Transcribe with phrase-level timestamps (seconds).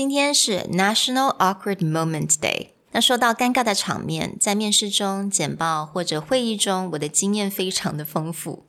[0.00, 2.68] 今天是 National Awkward Moment Day。
[2.92, 8.64] 那说到尴尬的场面，在面试中、简报或者会议中，我的经验非常的丰富。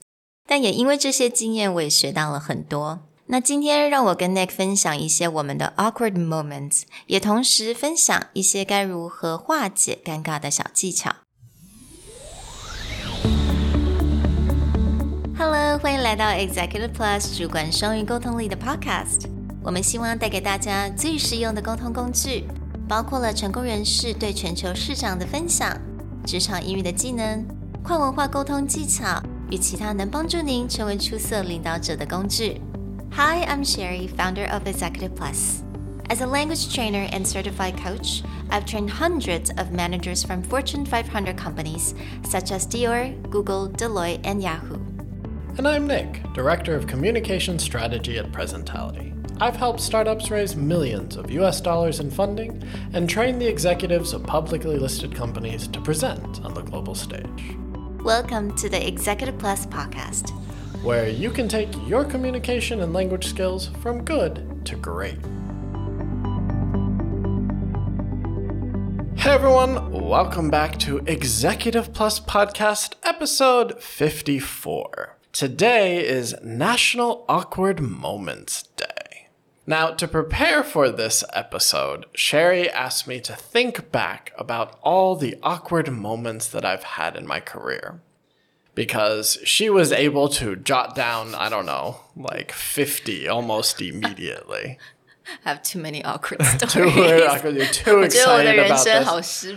[0.45, 3.03] 但也因为这些经验，我也学到了很多。
[3.27, 11.15] 那今天让我跟 Nick 分享一些我们的 awkward moments，也同时分享一些该如何化解尴尬的小技巧。
[15.37, 19.40] Hello，欢迎来到 Executive Plus 主管双语沟通力的 Podcast。
[19.62, 22.44] 我们希望带给大家最实用的沟通工具，
[22.88, 25.76] 包括了成功人士对全球市场的分享、
[26.24, 27.44] 职场英语的技能、
[27.82, 32.60] 跨文化沟通技巧与其他能帮助您成为出色领导者的工具。
[33.12, 35.62] Hi, I'm Sherry, founder of Executive Plus.
[36.08, 41.36] As a language trainer and certified coach, I've trained hundreds of managers from Fortune 500
[41.36, 44.78] companies such as Dior, Google, Deloitte, and Yahoo.
[45.58, 49.09] And I'm Nick, Director of Communication Strategy at Presentality.
[49.41, 52.61] I've helped startups raise millions of US dollars in funding
[52.93, 57.55] and train the executives of publicly listed companies to present on the global stage.
[58.03, 60.29] Welcome to the Executive Plus podcast,
[60.83, 65.17] where you can take your communication and language skills from good to great.
[69.17, 75.17] Hey everyone, welcome back to Executive Plus Podcast, episode 54.
[75.33, 79.00] Today is National Awkward Moments Day.
[79.71, 85.37] Now, to prepare for this episode, Sherry asked me to think back about all the
[85.41, 88.01] awkward moments that I've had in my career.
[88.75, 94.77] Because she was able to jot down, I don't know, like 50 almost immediately.
[95.45, 96.93] I have too many awkward stories.
[96.93, 97.55] too awkward.
[97.55, 99.47] You're too excited about this.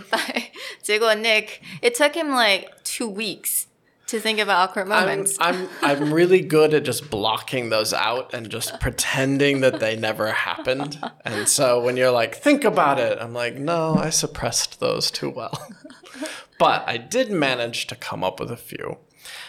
[1.15, 3.67] Nick, it took him like two weeks
[4.15, 5.37] to think about awkward moments.
[5.39, 5.69] I'm, I'm,
[6.03, 10.99] I'm really good at just blocking those out and just pretending that they never happened.
[11.23, 15.29] And so when you're like, think about it, I'm like, no, I suppressed those too
[15.29, 15.67] well.
[16.59, 18.97] but I did manage to come up with a few.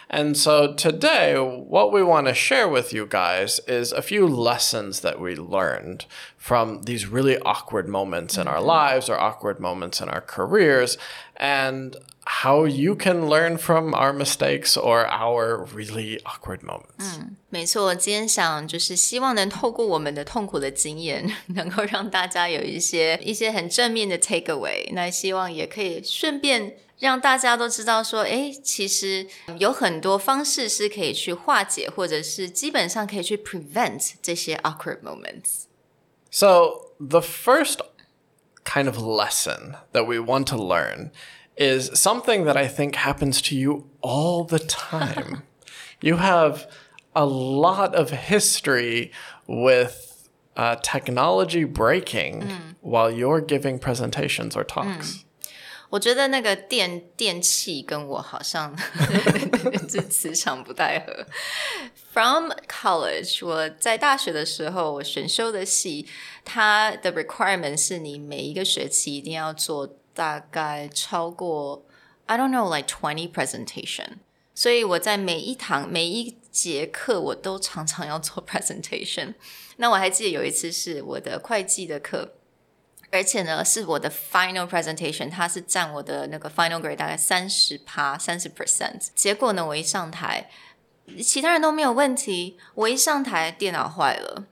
[0.09, 5.00] And so today, what we want to share with you guys is a few lessons
[5.00, 6.06] that we learned
[6.37, 8.66] from these really awkward moments in our mm-hmm.
[8.66, 10.97] lives or awkward moments in our careers.
[11.37, 11.97] And
[12.46, 17.18] how you can learn from our mistakes or our really awkward moments.
[17.18, 24.91] 嗯，没错，今天想就是希望能透过我们的痛苦的经验，能够让大家有一些一些很正面的 take away。
[24.94, 35.63] 那希望也可以顺便让大家都知道说，哎，其实有很多方式是可以去化解，或者是基本上可以去 prevent 这些 awkward moments.
[36.29, 37.79] So the first
[38.63, 41.09] kind of lesson that we want to learn
[41.57, 45.44] is something that I think happens to you all the time.
[46.02, 46.68] you have
[47.16, 49.12] a lot of history
[49.47, 52.75] with uh, technology breaking mm.
[52.81, 55.13] while you're giving presentations or talks.
[55.13, 55.25] Mm.
[55.91, 58.74] 我觉得那个电电器跟我好像
[59.90, 61.25] 这磁场不太合。
[62.13, 66.07] From college，我在大学的时候，我选修的系，
[66.46, 71.84] 它的 requirement 是你每一个学期一定要做 大概超过
[72.25, 74.15] I don't know like twenty presentation，
[74.54, 79.34] 所以我在每一堂每一节课我都常常要做 presentation。
[79.77, 82.32] 那我还记得有一次是我的会计的课，
[83.10, 89.09] 而且呢是我的 final presentation，它是占我的那个 final grade 大概三十趴三十 percent。
[89.15, 90.48] 结果呢我一上台，
[91.22, 94.47] 其他人都没有问题，我一上台电脑坏了。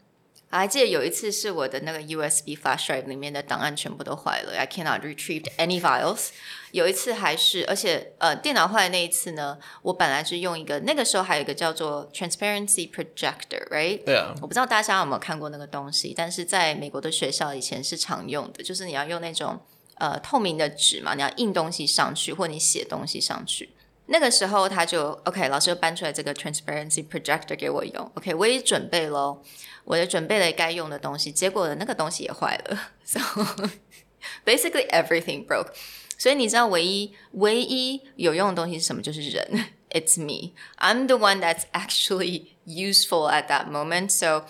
[0.54, 6.28] 我还记得有一次是我的那个 USB flash drive 里面的档案全部都坏了，I cannot retrieve any files。
[6.70, 14.04] 有一次还是，而且呃电脑坏的那一次呢，我本来是用一个那个时候还有一个叫做 transparency projector，right？
[14.04, 14.32] 对啊。
[14.40, 19.58] 我不知道大家有没有看过那个东西，但是在美国的学校以前是常用的，就是你要用那种
[19.96, 23.70] 呃透明的纸嘛，你要印东西上去或你写东西上去。
[24.07, 29.41] 那个时候他就 OK，老师就搬出来这个 transparency projector 给我用，OK，我也准备喽。
[29.85, 32.91] 我的准备了该用的东西，结果那个东西也坏了。
[33.03, 33.19] So
[34.45, 35.73] basically everything broke。
[36.17, 39.01] 所以你知道唯一唯一有用的东西是什么？
[39.01, 39.65] 就是人。
[39.91, 40.53] It's me.
[40.77, 44.11] I'm the one that's actually useful at that moment.
[44.11, 44.45] So,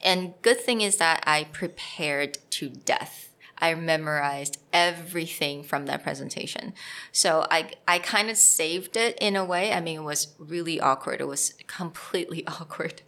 [0.00, 3.29] and good thing is that I prepared to death.
[3.60, 6.74] I memorized everything from that presentation.
[7.10, 9.72] So I I kind of saved it in a way.
[9.72, 11.20] I mean, it was really awkward.
[11.20, 13.02] It was completely awkward.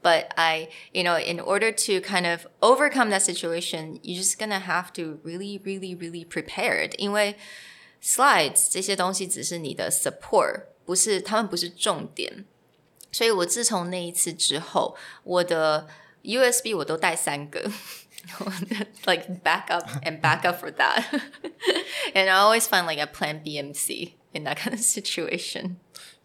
[0.00, 4.60] But I, you know, in order to kind of overcome that situation, you're just gonna
[4.60, 6.94] have to really, really, really prepared.
[6.96, 7.34] 因为
[8.00, 12.44] slides 这些东西只是你的 support，不是他们不是重点。
[13.10, 15.88] 所以我自从那一次之后，我的
[16.22, 17.68] USB 我都带三个。
[19.07, 21.07] like back up and back up for that.
[22.15, 25.79] and I always find like a plan B and C in that kind of situation.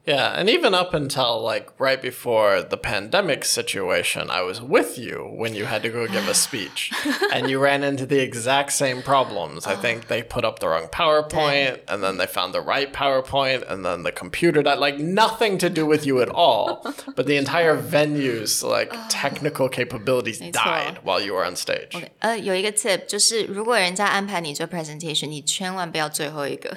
[0.08, 5.32] Yeah, and even up until like right before the pandemic situation, I was with you
[5.34, 6.92] when you had to go give a speech
[7.32, 9.66] and you ran into the exact same problems.
[9.66, 13.64] I think they put up the wrong PowerPoint and then they found the right PowerPoint
[13.72, 14.80] and then the computer died.
[14.80, 16.84] Like nothing to do with you at all,
[17.16, 21.96] but the entire venue's like technical capabilities died while you were on stage.
[22.20, 26.76] 呃，有一个 tip 就是，如果人家安排你做 presentation，你千万不要最后一个，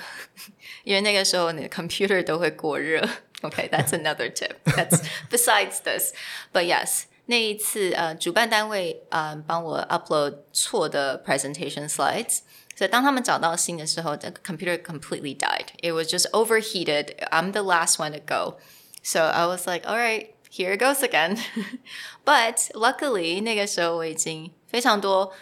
[0.84, 3.00] 因为那个时候你的 computer 都 会过热。
[3.43, 4.56] Okay, that's another tip.
[4.64, 6.12] That's besides this,
[6.52, 7.05] but yes.
[7.26, 12.38] 那一次，呃，主办单位呃帮我 upload 错的 presentation slides，
[12.76, 15.67] 所以当他们找到新的时候，the computer completely died.
[15.82, 17.17] It was just overheated.
[17.31, 18.58] I'm the last one to go,
[19.02, 21.38] so I was like, all right, here it goes again.
[22.25, 25.32] but luckily 那个时候我已经非常多。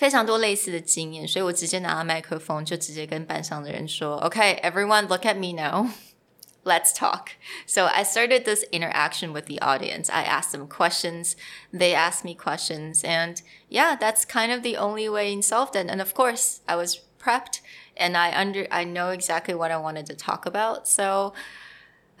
[0.00, 5.90] 非常多类似的经验，所以我直接拿到麦克风，就直接跟班上的人说：“Okay, everyone, look at me now.”
[6.66, 7.30] let's talk.
[7.64, 10.10] So I started this interaction with the audience.
[10.10, 11.36] I asked them questions,
[11.72, 13.40] they asked me questions, and
[13.70, 15.86] yeah, that's kind of the only way in solved it.
[15.88, 17.60] And of course, I was prepped
[17.96, 21.32] and I under I know exactly what I wanted to talk about, so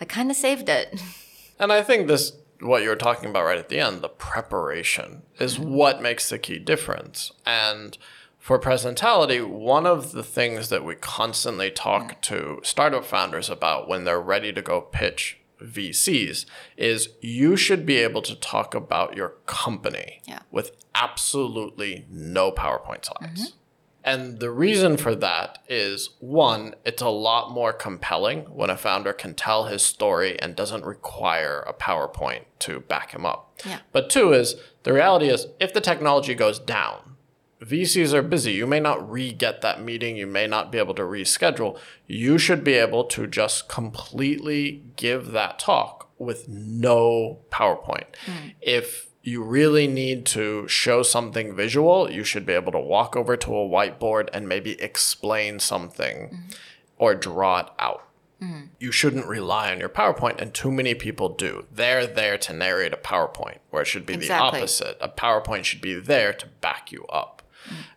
[0.00, 0.98] I kind of saved it.
[1.58, 5.59] And I think this what you're talking about right at the end, the preparation is
[5.59, 7.31] what makes the key difference.
[7.45, 7.97] And
[8.37, 14.03] for presentality, one of the things that we constantly talk to startup founders about when
[14.03, 19.35] they're ready to go pitch VCs is you should be able to talk about your
[19.45, 20.39] company yeah.
[20.49, 23.51] with absolutely no PowerPoint slides.
[23.51, 23.57] Mm-hmm.
[24.03, 29.13] And the reason for that is one, it's a lot more compelling when a founder
[29.13, 33.59] can tell his story and doesn't require a PowerPoint to back him up.
[33.65, 33.79] Yeah.
[33.91, 37.15] But two is the reality is if the technology goes down,
[37.61, 38.53] VCs are busy.
[38.53, 40.17] You may not re get that meeting.
[40.17, 41.77] You may not be able to reschedule.
[42.07, 48.05] You should be able to just completely give that talk with no PowerPoint.
[48.25, 48.53] Mm.
[48.61, 53.37] If you really need to show something visual, you should be able to walk over
[53.37, 56.55] to a whiteboard and maybe explain something mm.
[56.97, 58.07] or draw it out.
[58.41, 58.69] Mm.
[58.79, 61.67] You shouldn't rely on your PowerPoint, and too many people do.
[61.71, 64.59] They're there to narrate a PowerPoint, where it should be exactly.
[64.59, 64.97] the opposite.
[64.99, 67.43] A PowerPoint should be there to back you up.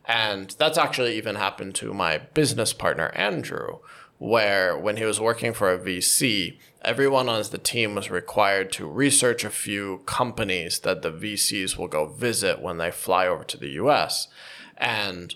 [0.04, 3.78] And that's actually even happened to my business partner, Andrew,
[4.18, 8.86] where when he was working for a VC, everyone on the team was required to
[8.86, 13.56] research a few companies that the VCs will go visit when they fly over to
[13.56, 14.28] the US.
[14.76, 15.34] And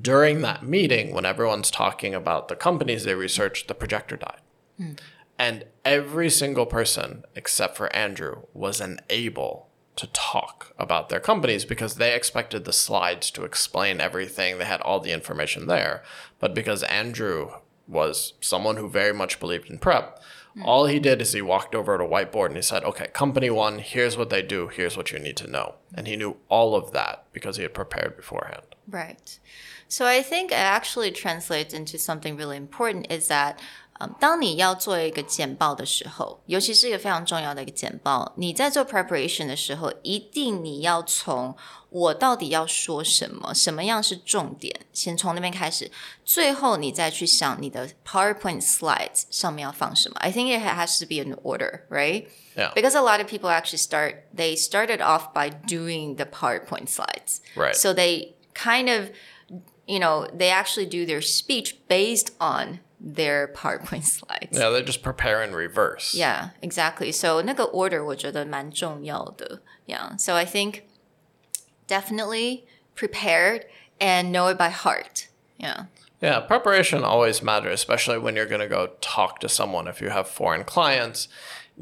[0.00, 4.40] during that meeting, when everyone's talking about the companies they researched, the projector died.
[4.80, 4.98] Mm.
[5.38, 11.94] And every single person, except for Andrew, was unable to talk about their companies because
[11.94, 14.58] they expected the slides to explain everything.
[14.58, 16.02] They had all the information there.
[16.38, 17.50] But because Andrew
[17.88, 20.22] was someone who very much believed in prep,
[20.64, 23.50] all he did is he walked over to a whiteboard and he said, okay, company
[23.50, 25.76] one, here's what they do, here's what you need to know.
[25.94, 28.62] And he knew all of that because he had prepared beforehand.
[28.88, 29.38] Right.
[29.86, 33.60] So I think it actually translates into something really important is that
[33.99, 41.55] 嗯，当你要做一个简报的时候，尤其是一个非常重要的一个简报，你在做 preparation 的时候，一定你要从
[41.89, 45.91] 我到底要说什么，什么样是重点，先从那边开始，
[46.25, 50.15] 最后你再去想你的 PowerPoint slides 上面要放什么。
[50.17, 52.25] I think it has to be an order, right?
[52.55, 52.73] Yeah.
[52.73, 57.41] Because a lot of people actually start, they started off by doing the PowerPoint slides.
[57.55, 57.75] Right.
[57.75, 59.11] So they kind of,
[59.85, 64.57] you know, they actually do their speech based on their PowerPoint slides.
[64.57, 66.13] Yeah, they just prepare in reverse.
[66.13, 67.11] Yeah, exactly.
[67.11, 69.61] So 那个 order 我觉得蛮重要的.
[69.85, 70.15] Yeah.
[70.17, 70.83] So I think
[71.87, 72.63] definitely
[72.95, 73.65] prepared
[73.99, 75.27] and know it by heart.
[75.57, 75.85] Yeah.
[76.21, 80.09] Yeah, preparation always matters, especially when you're going to go talk to someone if you
[80.09, 81.27] have foreign clients.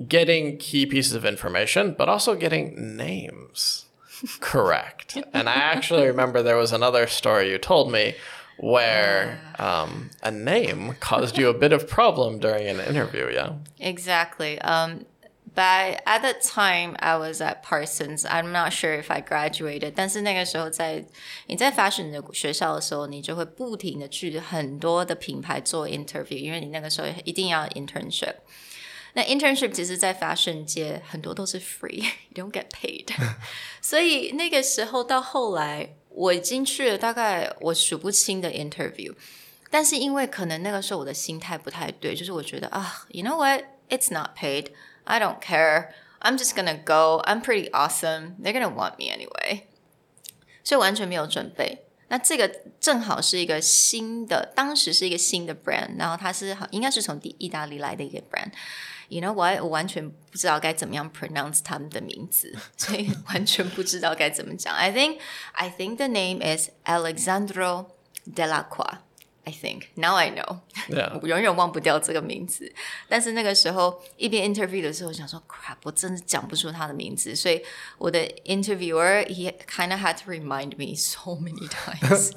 [0.07, 3.85] Getting key pieces of information, but also getting names
[4.39, 5.17] correct.
[5.33, 8.15] and I actually remember there was another story you told me
[8.57, 13.27] where um, a name caused you a bit of problem during an interview.
[13.33, 13.53] Yeah.
[13.79, 14.61] Exactly.
[14.61, 15.05] Um,
[15.55, 18.23] but at that time, I was at Parsons.
[18.23, 19.93] I'm not sure if I graduated.
[19.95, 21.03] 但是那个时候在
[21.47, 28.35] 你在 fashion 的学校的时候，你就会不停的去很多的品牌做 interview，因为你那个时候一定要 internship。
[29.13, 33.07] 那 internship 其实，在 fashion 界很多都是 free，you don't get paid。
[33.81, 35.95] 所以那个时候到后来。
[36.16, 39.14] 我已经去了大概我数不清的 interview，
[39.70, 49.64] 但是因为可能那个时候我的心态不太对，就是我觉得啊，you know what，it's not paid，I don't care，I'm just gonna go，I'm pretty awesome，they're gonna want me anyway。
[50.64, 51.84] 所以完全没有准备。
[52.08, 52.48] 那这个
[52.80, 58.52] 正好是一个新的，当时是一个新的 brand，然后它是应该是从意意大利来的一个 brand。
[59.09, 59.61] You know what？
[59.61, 64.73] 我完全不知道该怎么样 pronounce 他们的名字，所以完全不知道该怎么讲。
[64.75, 65.19] I think
[65.53, 67.87] I think the name is Alexandro
[68.25, 68.99] Delacqua.
[69.43, 71.19] I think now I know， Yeah.
[71.19, 72.71] 我永远忘不掉这个名字。
[73.09, 77.59] 但是那个时候一边 interview 的时候，我想说 crap，我真的讲不出他的名字，所以
[77.97, 82.31] 我的 interviewer he kind of had to remind me so many times.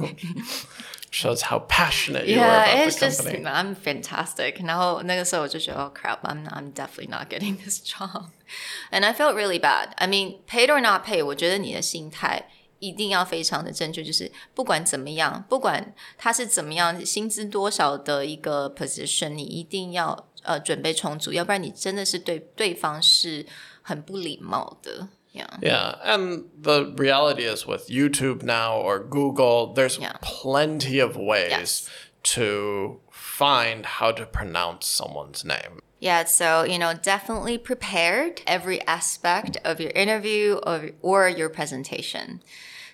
[1.10, 3.44] Shows how passionate you are yeah, about it's the just company.
[3.46, 4.64] I'm fantastic.
[4.66, 8.30] 然后那个时候我就觉得 oh crap, I'm I'm definitely not getting this job,
[8.90, 9.90] and I felt really bad.
[9.96, 12.48] I mean, paid or not paid，我觉得你的心态。
[12.80, 23.46] 一定要非常的正确，就是不管怎么样，不管他是怎么样，薪资多少的一个 position，你一定要呃准备充足，要不然你真的是对对方是
[23.80, 25.08] 很不礼貌的。
[25.39, 25.57] Yeah.
[25.61, 30.13] Yeah, and the reality is with YouTube now or Google, there's Yeah.
[30.21, 31.89] plenty of ways Yes.
[32.35, 35.79] to find how to pronounce someone's name.
[35.99, 42.41] Yeah, so you know, definitely prepared every aspect of your interview or, or your presentation.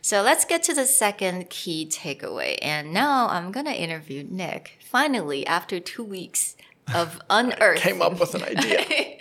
[0.01, 2.57] So let's get to the second key takeaway.
[2.61, 4.77] And now I'm gonna interview Nick.
[4.87, 6.55] Finally, after two weeks
[6.93, 7.81] of unearthing.
[7.93, 8.85] Came up with an idea.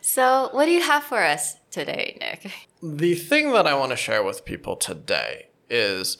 [0.00, 2.52] So what do you have for us today, Nick?
[2.82, 6.18] the thing that I want to share with people today is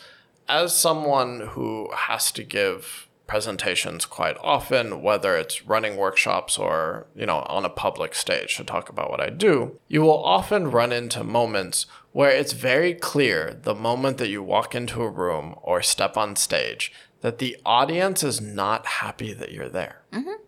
[0.49, 7.25] as someone who has to give presentations quite often, whether it's running workshops or, you
[7.25, 10.93] know, on a public stage to talk about what I do, you will often run
[10.93, 15.81] into moments where it's very clear the moment that you walk into a room or
[15.81, 16.93] step on stage
[17.23, 20.03] that the audience is not happy that you're there.
[20.13, 20.43] Mm-hmm.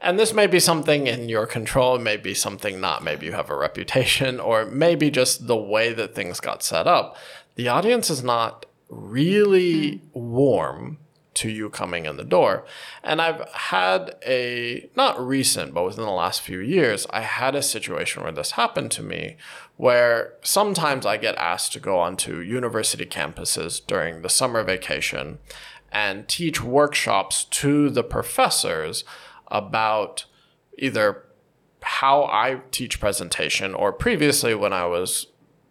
[0.00, 3.02] And this may be something in your control, it may be something not.
[3.02, 7.16] Maybe you have a reputation, or maybe just the way that things got set up.
[7.56, 10.98] The audience is not really warm
[11.38, 12.64] to you coming in the door.
[13.02, 17.62] And I've had a, not recent, but within the last few years, I had a
[17.62, 19.36] situation where this happened to me
[19.76, 25.38] where sometimes I get asked to go onto university campuses during the summer vacation
[25.92, 29.04] and teach workshops to the professors
[29.50, 30.26] about
[30.76, 31.24] either
[31.82, 35.28] how I teach presentation or previously when I was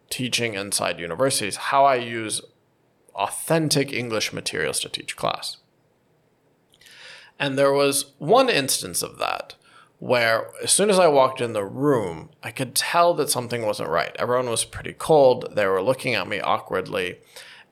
[0.09, 2.41] teaching inside universities, how I use
[3.15, 5.57] authentic English materials to teach class.
[7.39, 9.55] And there was one instance of that
[9.99, 13.89] where as soon as I walked in the room, I could tell that something wasn't
[13.89, 14.15] right.
[14.19, 15.55] Everyone was pretty cold.
[15.55, 17.19] They were looking at me awkwardly.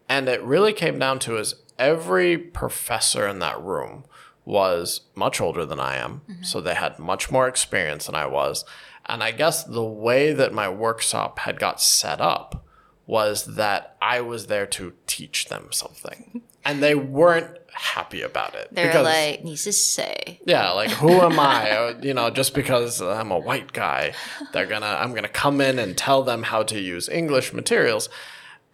[0.09, 4.05] And it really came down to is every professor in that room
[4.45, 6.21] was much older than I am.
[6.29, 6.43] Mm-hmm.
[6.43, 8.63] So they had much more experience than I was.
[9.07, 12.65] And I guess the way that my workshop had got set up
[13.07, 16.41] was that I was there to teach them something.
[16.65, 18.69] and they weren't happy about it.
[18.71, 21.95] They're because, like, "This say." Yeah, like who am I?
[22.01, 24.13] you know, just because I'm a white guy,
[24.51, 28.09] they're gonna I'm gonna come in and tell them how to use English materials.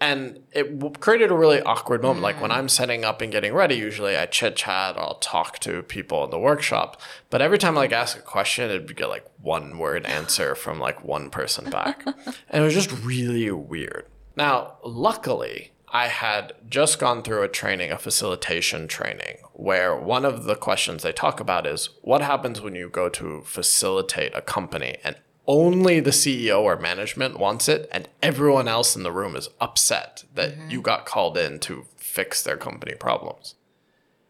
[0.02, 2.24] And it w- created a really awkward moment.
[2.24, 2.56] Like when mm.
[2.56, 6.32] I'm setting up and getting ready, usually I chit chat, I'll talk to people in
[6.32, 7.00] the workshop.
[7.30, 10.80] But every time I like ask a question, it'd get like one word answer from
[10.80, 12.04] like one person back.
[12.06, 14.08] and it was just really weird.
[14.36, 20.46] Now, luckily, I had just gone through a training, a facilitation training, where one of
[20.46, 24.98] the questions they talk about is what happens when you go to facilitate a company
[25.04, 25.18] and
[25.48, 30.24] only the CEO or management wants it, and everyone else in the room is upset
[30.36, 30.70] that mm-hmm.
[30.70, 33.56] you got called in to fix their company problems.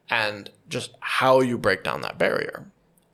[0.09, 2.65] And just how you break down that barrier.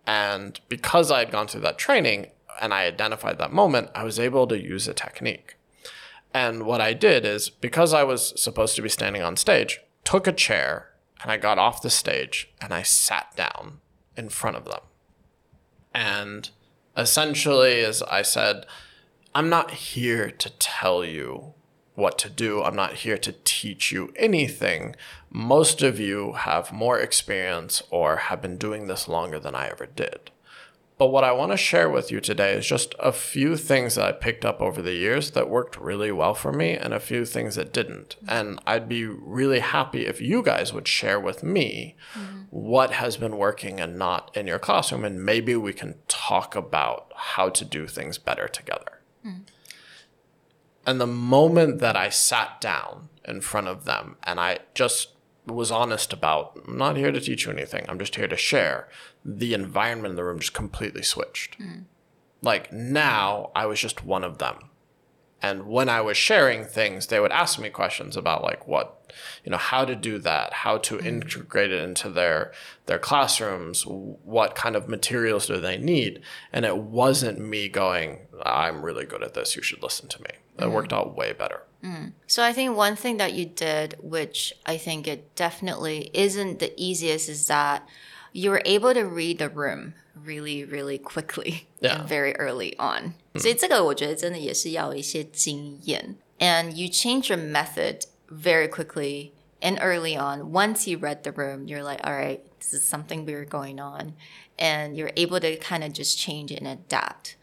[0.05, 2.27] And because I had gone through that training
[2.61, 5.57] and I identified that moment, I was able to use a technique.
[6.33, 10.27] And what I did is because I was supposed to be standing on stage, took
[10.27, 10.89] a chair
[11.21, 13.79] and I got off the stage and I sat down
[14.15, 14.81] in front of them.
[15.93, 16.49] And
[16.97, 18.65] essentially, as I said,
[19.35, 21.53] I'm not here to tell you
[21.93, 22.63] what to do.
[22.63, 24.95] I'm not here to teach you anything.
[25.29, 29.85] Most of you have more experience or have been doing this longer than I ever
[29.85, 30.31] did.
[30.97, 34.05] But what I want to share with you today is just a few things that
[34.05, 37.23] I picked up over the years that worked really well for me and a few
[37.23, 38.15] things that didn't.
[38.27, 42.41] And I'd be really happy if you guys would share with me mm-hmm.
[42.49, 45.05] what has been working and not in your classroom.
[45.05, 49.01] And maybe we can talk about how to do things better together.
[49.23, 49.41] Mm-hmm.
[50.87, 55.09] And the moment that I sat down in front of them and I just
[55.45, 58.87] was honest about, I'm not here to teach you anything, I'm just here to share,
[59.27, 61.59] the environment in the room just completely switched.
[61.59, 61.83] Mm.
[62.41, 64.55] Like now, I was just one of them.
[65.39, 69.51] And when I was sharing things, they would ask me questions about like what, you
[69.51, 71.05] know, how to do that, how to mm.
[71.05, 72.53] integrate it into their
[72.85, 78.81] their classrooms, what kind of materials do they need, and it wasn't me going, I'm
[78.81, 80.29] really good at this, you should listen to me.
[80.57, 80.71] It mm.
[80.71, 81.63] worked out way better.
[82.25, 86.73] So I think one thing that you did, which I think it definitely isn't the
[86.75, 87.87] easiest, is that
[88.36, 92.00] you were able to read the room really, really quickly Yeah.
[92.00, 93.14] and very early on.
[93.36, 96.16] 所以这个我觉得真的也是要有一些经验。
[96.38, 100.50] And you change your method very quickly and early on.
[100.52, 104.14] Once you read the room, you're like, all right, this is something weird going on.
[104.58, 107.36] And you're able to kind of just change and adapt.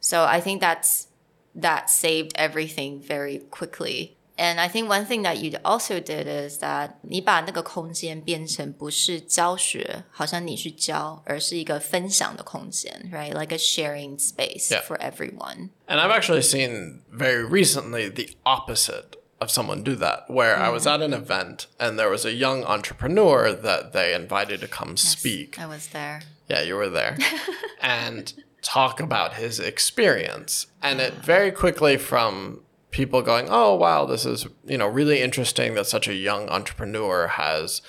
[0.00, 1.08] So I think that's
[1.54, 4.16] that saved everything very quickly.
[4.40, 13.32] And I think one thing that you also did is that 你把那个空间变成不是教学，好像你去教，而是一个分享的空间，right?
[13.32, 14.82] Like a sharing space Yeah.
[14.82, 15.70] for everyone.
[15.86, 20.86] And I've actually seen very recently the opposite of someone do that, where I was
[20.86, 25.58] at an event and there was a young entrepreneur that they invited to come speak.
[25.58, 26.20] I was there.
[26.46, 27.16] Yeah, you were there.
[27.80, 30.66] and talk about his experience.
[30.82, 32.60] And it very quickly from
[32.91, 37.27] people going, "Oh, wow, this is, you know, really interesting that such a young entrepreneur
[37.27, 37.81] has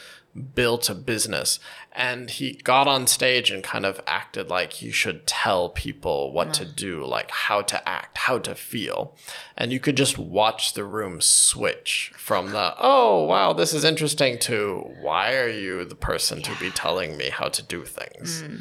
[0.54, 1.58] built a business."
[1.94, 6.54] And he got on stage and kind of acted like he should tell people what
[6.54, 9.14] to do, like how to act, how to feel.
[9.58, 14.38] And you could just watch the room switch from the, "Oh, wow, this is interesting"
[14.38, 18.60] to, "Why are you the person to be telling me how to do things?" Mm.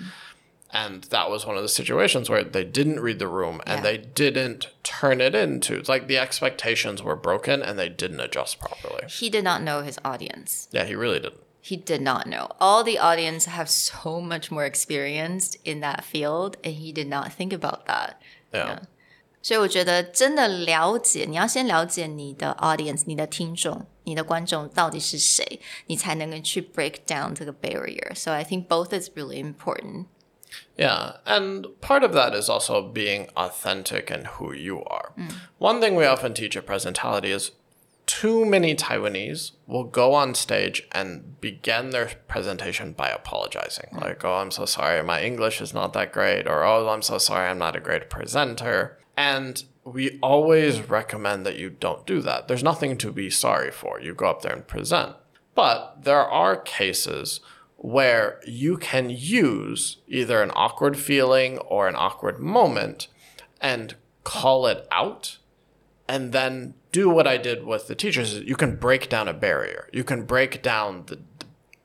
[0.72, 3.82] And that was one of the situations where they didn't read the room and Yeah.
[3.82, 8.58] they didn't turn it into it's like the expectations were broken and they didn't adjust
[8.58, 9.04] properly.
[9.08, 10.68] He did not know his audience.
[10.72, 11.40] Yeah, he really didn't.
[11.62, 12.48] He did not know.
[12.60, 17.32] All the audience have so much more experience in that field, and he did not
[17.32, 18.20] think about that.
[18.52, 18.80] Yeah.
[19.42, 28.14] 所以我觉得真的了解，你要先了解你的 audience、你的听众、你的观众到底是谁，你才能够去 break down 这个 barrier.
[28.14, 30.06] So I think both is really important.
[30.77, 35.13] Yeah, and part of that is also being authentic and who you are.
[35.17, 35.33] Mm.
[35.57, 37.51] One thing we often teach at Presentality is
[38.05, 43.89] too many Taiwanese will go on stage and begin their presentation by apologizing.
[43.93, 44.01] Mm.
[44.01, 47.17] Like, oh, I'm so sorry, my English is not that great, or oh, I'm so
[47.17, 48.97] sorry, I'm not a great presenter.
[49.15, 52.47] And we always recommend that you don't do that.
[52.47, 53.99] There's nothing to be sorry for.
[53.99, 55.15] You go up there and present.
[55.55, 57.39] But there are cases
[57.83, 63.07] where you can use either an awkward feeling or an awkward moment
[63.59, 65.39] and call it out
[66.07, 68.39] and then do what I did with the teachers.
[68.39, 69.89] You can break down a barrier.
[69.91, 71.19] You can break down the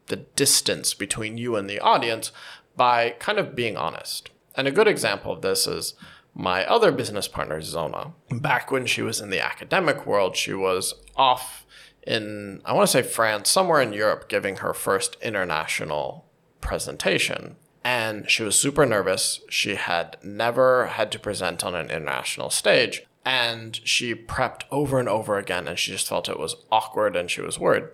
[0.08, 2.30] the distance between you and the audience
[2.76, 4.30] by kind of being honest.
[4.54, 5.94] And a good example of this is
[6.32, 8.12] my other business partner, Zona.
[8.30, 11.65] Back when she was in the academic world, she was off
[12.06, 16.24] in, I want to say France, somewhere in Europe, giving her first international
[16.60, 17.56] presentation.
[17.84, 19.40] And she was super nervous.
[19.48, 23.04] She had never had to present on an international stage.
[23.24, 27.30] And she prepped over and over again, and she just felt it was awkward and
[27.30, 27.84] she was worried.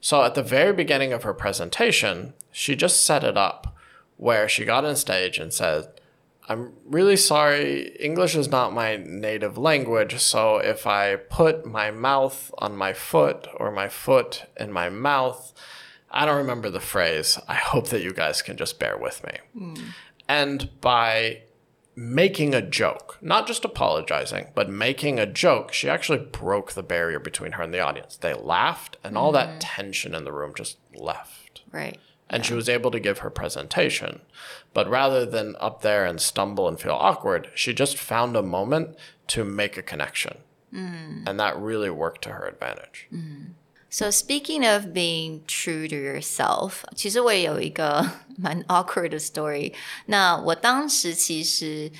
[0.00, 3.76] So at the very beginning of her presentation, she just set it up
[4.16, 5.99] where she got on stage and said,
[6.50, 12.52] I'm really sorry, English is not my native language, so if I put my mouth
[12.58, 15.52] on my foot or my foot in my mouth,
[16.10, 17.38] I don't remember the phrase.
[17.46, 19.38] I hope that you guys can just bear with me.
[19.56, 19.74] Hmm.
[20.28, 21.42] And by
[21.94, 27.20] making a joke, not just apologizing, but making a joke, she actually broke the barrier
[27.20, 28.16] between her and the audience.
[28.16, 29.58] They laughed, and all that hmm.
[29.60, 31.62] tension in the room just left.
[31.70, 34.21] Right And she was able to give her presentation.
[34.73, 38.97] But rather than up there and stumble and feel awkward, she just found a moment
[39.27, 40.37] to make a connection.
[40.73, 43.07] And that really worked to her advantage.
[43.89, 48.05] So speaking of being true to yourself，其实我也有一个
[48.37, 49.73] 蛮 awkward 的 story。
[50.07, 51.91] 那我当时其实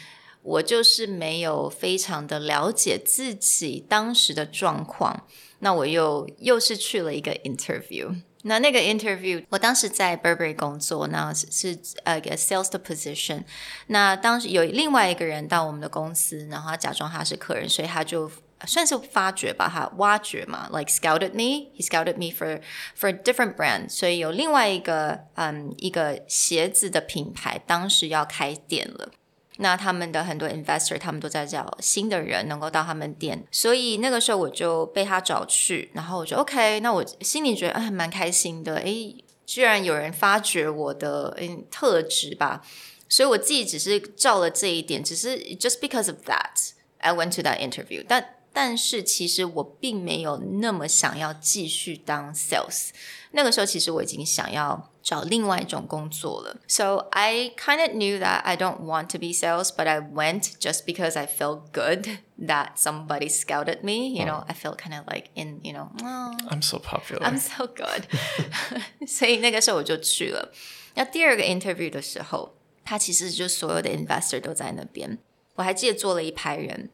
[0.41, 5.25] 我就是没有非常的了解自己当时的状况，
[5.59, 8.13] 那我又又是去了一个 interview。
[8.42, 13.44] 那那个 interview，我当时在 Burberry 工作，那是是呃一个 sales 的 position。
[13.88, 18.30] 那当时有另外一个人到我们的公司，然后他假装他是客人，所以他就
[18.66, 22.60] 算是发掘吧，他挖掘嘛，like scouted me，he scouted me for
[22.98, 29.10] for different brand，所以有另外一个嗯一个鞋子的品牌，当时要开店了。
[29.60, 42.62] 那他们的很多 investor，他们都在找新的人能够到他们店，所以那个时候我就被他找去，然后我就 OK，那我心里觉得哎蛮开心的，诶，居然有人发掘我的嗯特质吧，
[43.08, 52.88] 所以我自己只是照了这一点，只是 just because of that I went to that interview，但但是其实我并没有那么想要继续当 sales。
[53.32, 56.57] 那个时候其实我已经想要找另外一种工作了。
[56.67, 60.85] So I kind of knew that I don't want to be sales, but I went just
[60.85, 64.09] because I felt good that somebody scouted me.
[64.17, 67.21] You know, I felt kind of like in, you know, oh, I'm so popular.
[67.23, 68.05] I'm so good
[69.07, 70.51] 。所以那个时候我就去了。
[70.95, 75.19] 那第二个 interview 的时候，他其实就所有的 investor 都在那边。
[75.55, 76.89] 我还记得坐了一排人。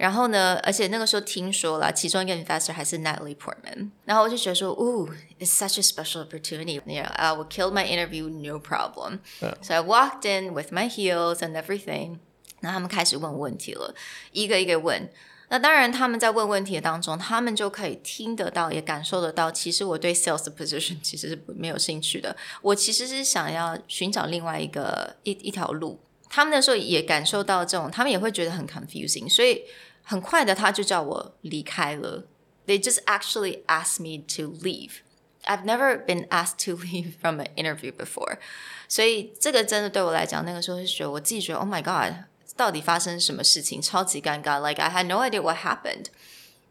[0.00, 6.72] 然后呢，而且那个时候听说了，其中一个 investor 还是 Natalie Portman，然后我就觉得说，Ooh, it's such a special opportunity.
[6.72, 9.18] You know, I will kill my interview, no problem.
[9.60, 12.16] So I walked in with my heels and everything.
[12.60, 13.94] 那他们开始问问题了，
[14.32, 15.10] 一个一个问。
[15.50, 22.34] 那当然，他们在问问题的当中，他们就可以听得到，也感受得到，其实我对 sales position 其实是没有兴趣的。
[22.62, 26.00] 我其实是想要寻找另外一个一一条路。
[26.30, 29.62] 他们那时候也感受到这种，他们也会觉得很 confusing，所以。
[30.09, 32.25] 很快的，他就叫我离开了。
[32.67, 35.01] They just actually asked me to leave.
[35.43, 38.39] I've never been asked to leave from an interview before.
[38.87, 42.25] 所以这个真的对我来讲，那个时候是觉得我自己觉得，Oh my god，
[42.55, 43.81] 到底发生什么事情？
[43.81, 44.59] 超级尴尬。
[44.59, 46.05] Like I had no idea what happened.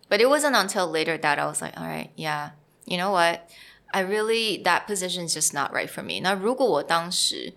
[0.08, 2.50] But it wasn't until later that I was like, all right, yeah,
[2.84, 3.40] you know what?
[3.92, 6.20] I really that position is just not right for me.
[6.20, 7.54] 那如果我当时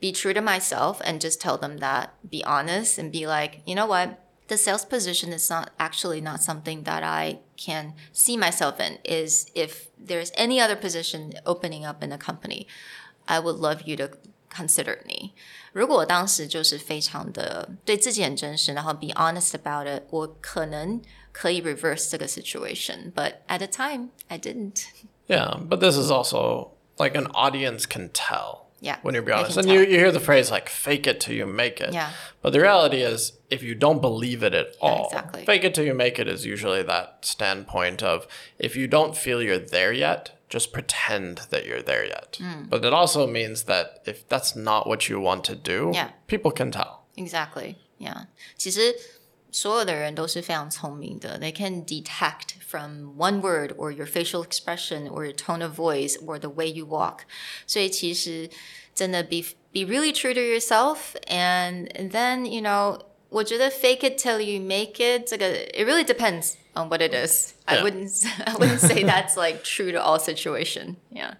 [0.00, 3.74] be true to myself and just tell them that, be honest and be like, you
[3.74, 4.16] know what?
[4.50, 8.98] the sales position is not actually not something that I can see myself in.
[9.04, 12.66] Is if there's any other position opening up in a company,
[13.26, 14.10] I would love you to
[14.48, 15.34] consider me.
[15.72, 23.12] 如果我当时就是非常的对自己很真实，然后 be honest about it，我可能可以 reverse 这个 situation.
[23.12, 24.84] But at the time, I didn't.
[25.26, 28.66] Yeah, but this is also like an audience can tell.
[28.81, 28.97] Yeah.
[29.03, 29.57] When you're being honest.
[29.57, 31.93] And you, you hear the phrase like fake it till you make it.
[31.93, 32.11] Yeah.
[32.41, 35.45] But the reality is if you don't believe it at all, exactly.
[35.45, 39.41] fake it till you make it is usually that standpoint of if you don't feel
[39.41, 42.39] you're there yet, just pretend that you're there yet.
[42.41, 42.69] Mm.
[42.69, 46.09] But it also means that if that's not what you want to do, yeah.
[46.27, 47.05] people can tell.
[47.15, 47.77] Exactly.
[47.99, 48.25] Yeah.
[48.57, 48.95] 其实
[49.50, 51.38] 所有的人都是非常聪明的。
[51.40, 56.38] They can detect from one word or your facial expression or your tone of voice or
[56.38, 57.20] the way you walk.
[57.66, 58.50] 所以其实
[58.94, 64.40] 真的 be be really true to yourself and, and then you know 我觉得 fake it till
[64.40, 67.54] you make it 这个 it really depends on what it is.
[67.66, 67.80] Yeah.
[67.80, 70.96] I wouldn't I wouldn't say that's like true to all situation.
[71.10, 71.34] Yeah.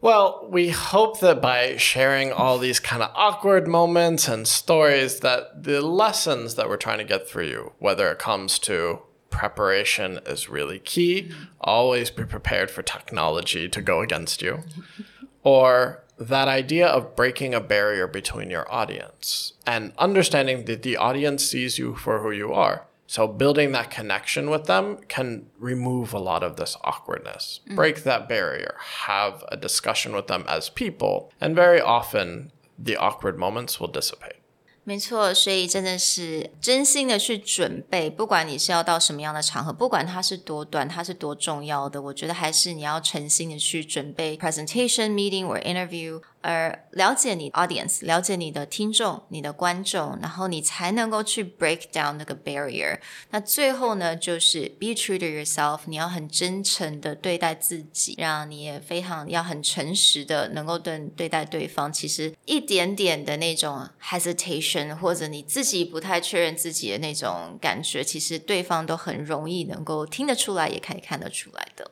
[0.00, 5.64] Well, we hope that by sharing all these kind of awkward moments and stories that
[5.64, 10.48] the lessons that we're trying to get through you, whether it comes to preparation is
[10.48, 14.62] really key, always be prepared for technology to go against you,
[15.42, 21.44] or that idea of breaking a barrier between your audience and understanding that the audience
[21.44, 22.87] sees you for who you are.
[23.07, 27.75] So building that connection with them can remove a lot of this awkwardness, mm.
[27.75, 33.37] break that barrier, have a discussion with them as people, and very often the awkward
[33.37, 34.37] moments will dissipate.
[34.85, 52.98] 没错，所以真的是真心的去准备，不管你是要到什么样的场合，不管它是多短，它是多重要的，我觉得还是你要诚心的去准备 presentation meeting or interview， 而了解你 audience，了解你的听众、你的观众，然后你才能够去 break down 那个 barrier。
[53.30, 61.92] 那最后呢，就是 be true to yourself，你要很真诚的对待自己，让你也非常要很诚实的能够对对待对方。
[61.92, 71.87] 其实一点点的那种 hesitation，或者你自己不太确认自己的那种感觉，其实对方都很容易能够听得出来，也可以看得出来的。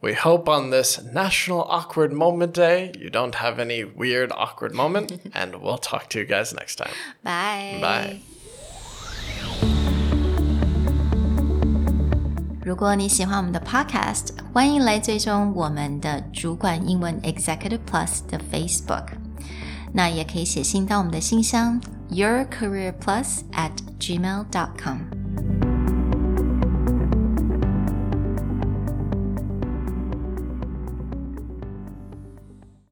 [0.00, 5.20] We hope on this National Awkward Moment Day you don't have any weird awkward moment,
[5.34, 6.92] and we'll talk to you guys next time.
[7.24, 7.80] Bye.
[7.80, 8.20] Bye.
[12.64, 19.06] 如果你喜欢我们的 Podcast，欢迎来追踪我们的主管英文 Executive Plus 的 Facebook。
[19.92, 25.69] 那也可以写信到我们的信箱 yourcareerplus at gmail.com。